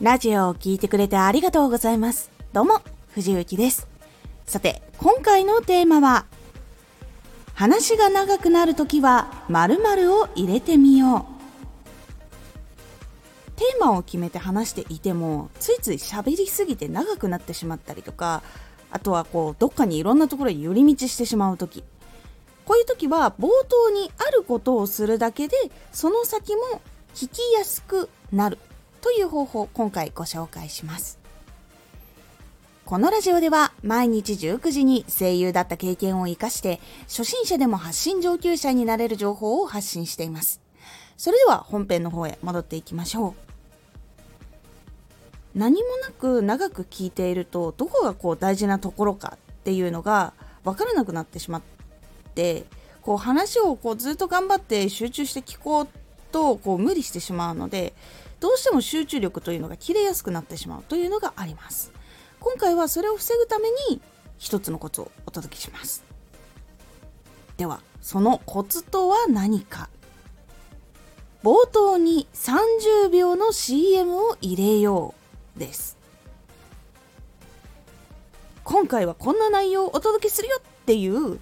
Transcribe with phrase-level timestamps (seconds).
[0.00, 2.30] ラジオを聴いてくれてありがとうございます。
[2.54, 3.86] どうも、藤幸です。
[4.46, 6.24] さて、今回のテーマは、
[7.52, 11.26] 話が長くなるときは〇〇を入れてみよ
[13.58, 13.58] う。
[13.58, 18.42] テーマを決めて話していても、ついつい喋りすぎて長くなってしまったりとか、
[18.90, 21.84] あとはこう、どっかにいろんなところに寄り道してしまうとき。
[22.64, 25.56] こういう時は冒頭にあることをするだけで
[25.92, 26.80] その先も
[27.14, 28.58] 聞きやすくなる
[29.00, 31.18] という方法を今回ご紹介します。
[32.84, 40.60] このラジオでは毎日19時に声優だった経験を生かして初心者でも発信上級者になれる情報を発信しています。
[41.16, 43.50] それでは本編の方へ戻っていきましょう。
[45.54, 50.32] 何もなく長く聞いているとどこがこう大事なところかっていうのが
[50.64, 51.62] 分からなくなってしまっ
[52.34, 52.64] て
[53.02, 55.88] こう話をこうずっと頑張って集中して聞こう
[56.32, 57.94] とこう無理してしまうので
[58.40, 61.92] どうしても集中力というのが切れやすくなってしまうというのがあります。
[62.40, 64.00] 今回はそれを防ぐために
[64.38, 66.02] 一つのコツをお届けします。
[67.58, 69.90] ではそのコツとは何か。
[71.42, 75.14] 冒頭に30秒の CM を入れよ
[75.56, 75.98] うです。
[78.64, 81.38] 今回はこんな内容をお届けするよっていう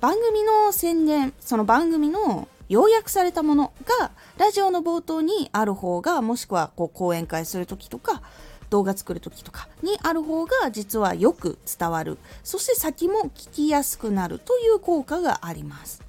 [0.00, 8.22] 番組の宣伝その番組の要約されたものがラジオの冒頭にある方がもしくはこう講演会する時とか
[8.70, 12.18] 動画作る時とかにある方が実はよく伝わる。
[12.42, 16.02] そして先も聞きやすくなるという効果があります。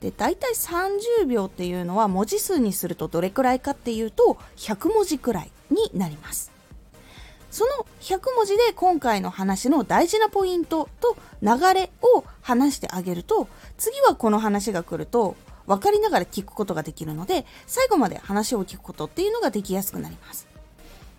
[0.00, 6.50] で大体30秒っていうのは文字数にするとどれくらいかっていうと100文字くらいになります。
[7.50, 20.48] その100文字で今回の話の大事なポイントと流れを話してあげると次はこの話が来ると分かりながら聞くことができるので最後まで話を聞くことっていうのができやすくなります。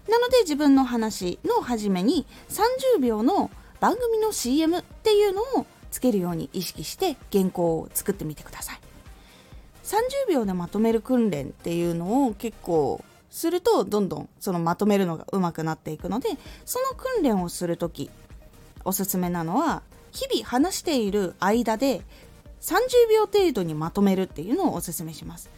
[0.09, 8.79] なので自分の話の初めに30秒の番組の CM っていうのをつけるように意識して原稿を作ってみてください。
[9.83, 16.29] 30秒でまとめる訓練っていうのを結構するとどんどんそのまとめるのが上手くなっていくので
[16.65, 18.11] その訓練をする時
[18.83, 19.81] おすすめなのは
[20.11, 22.01] 日々話している間で
[22.59, 22.81] 30
[23.11, 25.49] 秒程度にまとめるっていうのをおすすめします。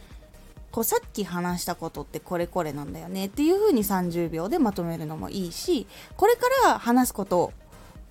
[0.72, 5.86] こうさっき話したことってこれこれなんだよねっていう風に30秒でまとめるのもいいし
[6.18, 7.54] これから話すことを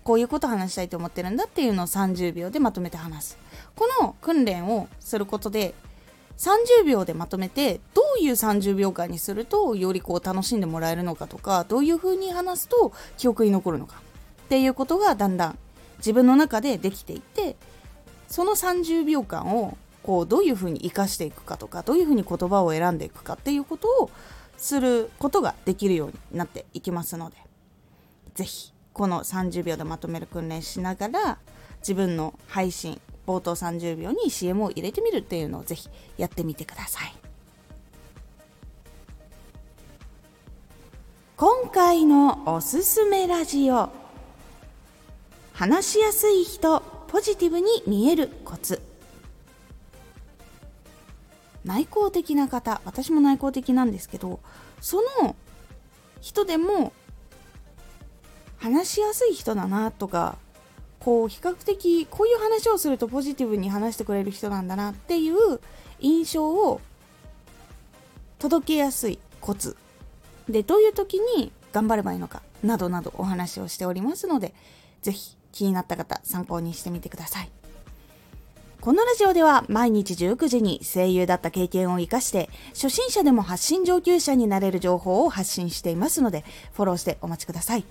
[0.05, 3.39] こういうこと話したいと思ってるんだっていうのを30秒でまとめて話す。
[3.75, 5.75] この訓練をすることで
[6.39, 13.97] 30秒でまとめてどういう30秒間にするとよりこう楽しんでもらえるのかとかどういう風に話すと記憶に残るのか
[14.45, 15.59] っていうことがだんだん
[15.99, 17.57] 自分の中でできていって
[18.29, 24.11] その30秒間をこうどういう風に生かしていくかとかどういう風に言葉を選んでいくかっていうことを
[24.57, 27.37] することができるようになっていきますので
[28.35, 31.39] 是非この30秒でまとめる訓練しながら
[31.81, 33.01] 自分の配信
[33.33, 35.89] 冒頭30秒に CM を入れてみるっていうのをぜひ
[36.19, 37.15] やってみてください。
[41.37, 43.89] 今回のおすすめラジオ。
[45.55, 48.83] 話しやすい人ポジティブに見えるコツ。
[51.65, 54.41] 内向的な方私も内向的なんですけど
[54.81, 55.37] その
[56.21, 56.93] 人でも
[58.59, 60.39] 話しやすい人だなとか
[61.03, 65.61] こう比較的こういう話をするとポジティブに話してくれる人なんだなっていう
[65.99, 66.81] 印象を
[68.39, 69.77] 届けやすいコツ。
[70.49, 74.55] でどういう時に頑張ればいいのかなどなどお話をしておりますので
[75.01, 77.51] 是非気になった方参考にしてみてください。
[78.81, 87.85] このラジオでは毎日19時に声優だった経験を生かして初心者でも発信上級者になれる情報を発信していますのでフォローしてお待ちください。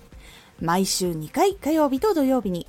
[0.60, 2.68] 毎週2回火曜日と土曜日に